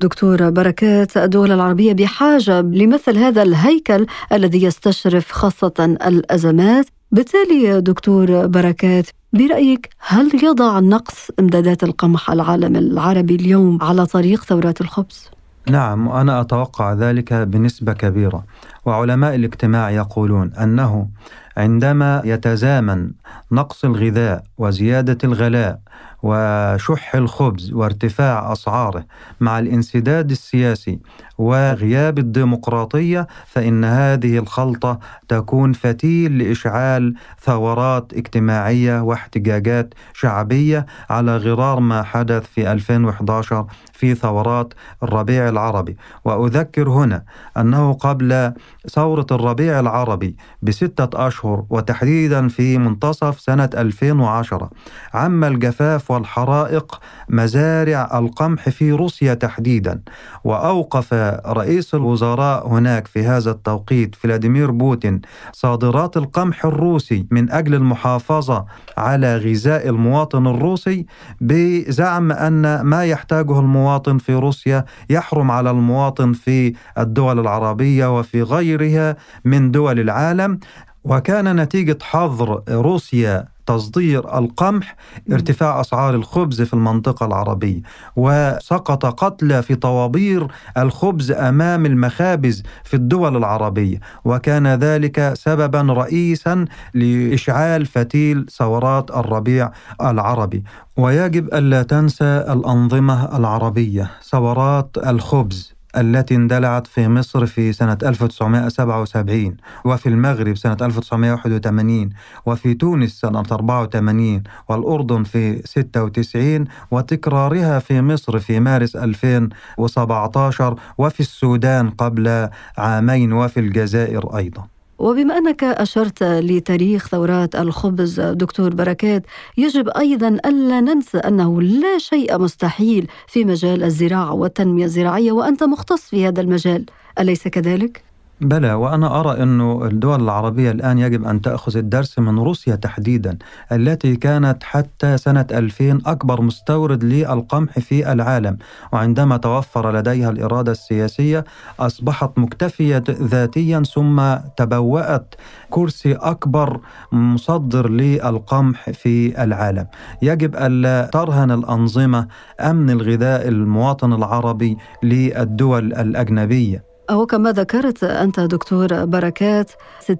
دكتور 0.00 0.50
بركات 0.50 1.16
الدول 1.16 1.52
العربية 1.52 1.92
بحاجة 1.92 2.60
لمثل 2.60 3.18
هذا 3.18 3.42
الهيكل 3.42 4.06
الذي 4.32 4.62
يستشرف 4.62 5.32
خاصة 5.32 5.96
الأزمات 6.06 6.86
بالتالي 7.12 7.80
دكتور 7.80 8.46
بركات 8.46 9.06
برأيك 9.32 9.88
هل 9.98 10.30
يضع 10.44 10.80
نقص 10.80 11.30
إمدادات 11.40 11.84
القمح 11.84 12.30
العالم 12.30 12.76
العربي 12.76 13.34
اليوم 13.34 13.78
على 13.82 14.06
طريق 14.06 14.44
ثورات 14.44 14.80
الخبز؟ 14.80 15.30
نعم 15.70 16.06
وأنا 16.06 16.40
أتوقع 16.40 16.92
ذلك 16.92 17.32
بنسبة 17.32 17.92
كبيرة 17.92 18.44
وعلماء 18.84 19.34
الاجتماع 19.34 19.90
يقولون 19.90 20.52
أنه 20.52 21.08
عندما 21.56 22.22
يتزامن 22.24 23.10
نقص 23.52 23.84
الغذاء 23.84 24.42
وزيادة 24.58 25.18
الغلاء 25.24 25.80
وشح 26.22 27.14
الخبز 27.14 27.72
وارتفاع 27.72 28.52
أسعاره 28.52 29.04
مع 29.40 29.58
الانسداد 29.58 30.30
السياسي 30.30 30.98
وغياب 31.40 32.18
الديمقراطية 32.18 33.26
فإن 33.46 33.84
هذه 33.84 34.38
الخلطة 34.38 34.98
تكون 35.28 35.72
فتيل 35.72 36.38
لإشعال 36.38 37.14
ثورات 37.42 38.12
اجتماعية 38.12 39.00
واحتجاجات 39.00 39.94
شعبية 40.12 40.86
على 41.10 41.36
غرار 41.36 41.80
ما 41.80 42.02
حدث 42.02 42.42
في 42.42 42.72
2011 42.72 43.66
في 43.92 44.14
ثورات 44.14 44.74
الربيع 45.02 45.48
العربي. 45.48 45.96
وأذكر 46.24 46.88
هنا 46.88 47.22
أنه 47.56 47.92
قبل 47.92 48.52
ثورة 48.90 49.26
الربيع 49.30 49.80
العربي 49.80 50.36
بستة 50.62 51.26
أشهر 51.26 51.64
وتحديدا 51.70 52.48
في 52.48 52.78
منتصف 52.78 53.40
سنة 53.40 53.70
2010 53.74 54.70
عم 55.14 55.44
الجفاف 55.44 56.10
والحرائق 56.10 57.00
مزارع 57.28 58.18
القمح 58.18 58.68
في 58.68 58.92
روسيا 58.92 59.34
تحديدا 59.34 60.02
وأوقف 60.44 61.14
رئيس 61.46 61.94
الوزراء 61.94 62.68
هناك 62.68 63.06
في 63.06 63.22
هذا 63.22 63.50
التوقيت 63.50 64.14
فلاديمير 64.14 64.70
بوتين 64.70 65.20
صادرات 65.52 66.16
القمح 66.16 66.64
الروسي 66.64 67.26
من 67.30 67.50
أجل 67.50 67.74
المحافظة 67.74 68.64
على 68.98 69.36
غذاء 69.36 69.88
المواطن 69.88 70.46
الروسي 70.46 71.06
بزعم 71.40 72.32
أن 72.32 72.80
ما 72.80 73.04
يحتاجه 73.04 73.60
المواطن 73.60 74.18
في 74.18 74.34
روسيا 74.34 74.84
يحرم 75.10 75.50
على 75.50 75.70
المواطن 75.70 76.32
في 76.32 76.74
الدول 76.98 77.38
العربية 77.38 78.18
وفي 78.18 78.42
غيرها 78.42 79.16
من 79.44 79.70
دول 79.70 80.00
العالم. 80.00 80.58
وكان 81.04 81.60
نتيجة 81.60 81.98
حظر 82.02 82.62
روسيا 82.68 83.48
تصدير 83.66 84.38
القمح 84.38 84.96
ارتفاع 85.32 85.80
أسعار 85.80 86.14
الخبز 86.14 86.62
في 86.62 86.74
المنطقة 86.74 87.26
العربية 87.26 87.82
وسقط 88.16 89.06
قتلى 89.06 89.62
في 89.62 89.74
طوابير 89.74 90.46
الخبز 90.78 91.30
أمام 91.30 91.86
المخابز 91.86 92.62
في 92.84 92.94
الدول 92.94 93.36
العربية 93.36 94.00
وكان 94.24 94.66
ذلك 94.66 95.32
سببا 95.34 95.80
رئيسا 95.80 96.64
لإشعال 96.94 97.86
فتيل 97.86 98.46
ثورات 98.58 99.10
الربيع 99.10 99.70
العربي. 100.00 100.64
ويجب 100.96 101.54
ألا 101.54 101.82
تنسى 101.82 102.24
الأنظمة 102.24 103.36
العربية 103.36 104.10
ثورات 104.30 104.96
الخبز. 105.06 105.79
التي 105.96 106.34
اندلعت 106.34 106.86
في 106.86 107.08
مصر 107.08 107.46
في 107.46 107.72
سنة 107.72 107.98
1977 108.02 109.56
وفي 109.84 110.08
المغرب 110.08 110.56
سنة 110.56 110.76
1981 110.82 112.10
وفي 112.46 112.74
تونس 112.74 113.10
سنة 113.20 113.42
84 113.52 114.42
والأردن 114.68 115.24
في 115.24 115.62
96 115.64 116.64
وتكرارها 116.90 117.78
في 117.78 118.00
مصر 118.02 118.38
في 118.38 118.60
مارس 118.60 118.96
2017 118.96 120.74
وفي 120.98 121.20
السودان 121.20 121.90
قبل 121.90 122.48
عامين 122.78 123.32
وفي 123.32 123.60
الجزائر 123.60 124.36
أيضاً. 124.36 124.79
وبما 125.00 125.38
أنك 125.38 125.64
أشرت 125.64 126.22
لتاريخ 126.22 127.08
ثورات 127.08 127.56
الخبز 127.56 128.20
دكتور 128.20 128.74
بركات 128.74 129.22
يجب 129.58 129.88
أيضا 129.88 130.28
ألا 130.28 130.80
ننسى 130.80 131.18
أنه 131.18 131.62
لا 131.62 131.98
شيء 131.98 132.38
مستحيل 132.38 133.06
في 133.26 133.44
مجال 133.44 133.84
الزراعة 133.84 134.34
والتنمية 134.34 134.84
الزراعية 134.84 135.32
وأنت 135.32 135.62
مختص 135.62 136.00
في 136.08 136.26
هذا 136.26 136.40
المجال. 136.40 136.86
أليس 137.18 137.48
كذلك؟ 137.48 138.09
بلى 138.40 138.72
وأنا 138.72 139.20
أرى 139.20 139.42
أن 139.42 139.82
الدول 139.82 140.22
العربية 140.22 140.70
الآن 140.70 140.98
يجب 140.98 141.24
أن 141.24 141.40
تأخذ 141.40 141.76
الدرس 141.76 142.18
من 142.18 142.38
روسيا 142.38 142.74
تحديدا 142.74 143.38
التي 143.72 144.16
كانت 144.16 144.62
حتى 144.62 145.18
سنة 145.18 145.46
2000 145.52 146.00
أكبر 146.06 146.42
مستورد 146.42 147.04
للقمح 147.04 147.78
في 147.78 148.12
العالم. 148.12 148.58
وعندما 148.92 149.36
توفر 149.36 149.92
لديها 149.92 150.30
الإرادة 150.30 150.72
السياسية 150.72 151.44
أصبحت 151.80 152.38
مكتفية 152.38 153.04
ذاتيا 153.10 153.82
ثم 153.94 154.34
تبوأت 154.56 155.34
كرسي 155.70 156.12
أكبر 156.12 156.80
مصدر 157.12 157.88
للقمح 157.88 158.90
في 158.90 159.44
العالم. 159.44 159.86
يجب 160.22 160.56
ألا 160.56 161.10
ترهن 161.12 161.50
الأنظمة 161.50 162.26
أمن 162.60 162.90
الغذاء 162.90 163.48
المواطن 163.48 164.12
العربي 164.12 164.76
للدول 165.02 165.92
الأجنبية. 165.92 166.89
وكما 167.16 167.52
ذكرت 167.52 168.04
أنت 168.04 168.40
دكتور 168.40 169.04
بركات 169.04 169.70
60% 170.00 170.12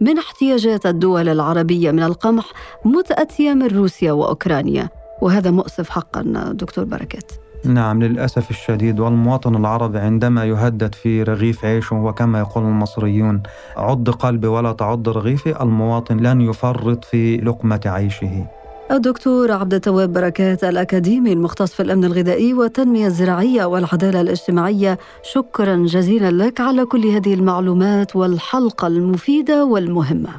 من 0.00 0.18
احتياجات 0.18 0.86
الدول 0.86 1.28
العربية 1.28 1.90
من 1.90 2.02
القمح 2.02 2.52
متأتية 2.84 3.54
من 3.54 3.66
روسيا 3.66 4.12
وأوكرانيا. 4.12 4.88
وهذا 5.22 5.50
مؤسف 5.50 5.90
حقا 5.90 6.22
دكتور 6.52 6.84
بركات. 6.84 7.32
نعم 7.64 8.02
للأسف 8.02 8.50
الشديد 8.50 9.00
والمواطن 9.00 9.56
العربي 9.56 9.98
عندما 9.98 10.44
يهدد 10.44 10.94
في 10.94 11.22
رغيف 11.22 11.64
عيشه 11.64 11.96
وكما 11.96 12.38
يقول 12.38 12.64
المصريون 12.64 13.42
عض 13.76 14.10
قلبي 14.10 14.46
ولا 14.46 14.72
تعض 14.72 15.08
رغيفي 15.08 15.62
المواطن 15.62 16.16
لن 16.16 16.40
يفرط 16.40 17.04
في 17.04 17.36
لقمة 17.36 17.80
عيشه. 17.86 18.46
الدكتور 18.90 19.52
عبد 19.52 19.74
التواب 19.74 20.12
بركات 20.12 20.64
الأكاديمي 20.64 21.32
المختص 21.32 21.72
في 21.74 21.82
الأمن 21.82 22.04
الغذائي 22.04 22.54
والتنمية 22.54 23.06
الزراعية 23.06 23.64
والعدالة 23.64 24.20
الاجتماعية. 24.20 24.98
شكرا 25.22 25.76
جزيلا 25.76 26.30
لك 26.30 26.60
على 26.60 26.84
كل 26.84 27.06
هذه 27.06 27.34
المعلومات 27.34 28.16
والحلقة 28.16 28.86
المفيدة 28.86 29.64
والمهمة. 29.64 30.30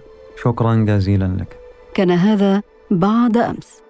شكرا 0.44 0.76
جزيلا 0.76 1.38
لك. 1.40 1.58
كان 1.94 2.12
هذا 2.12 2.62
بعد 2.92 3.38
أمس. 3.38 3.85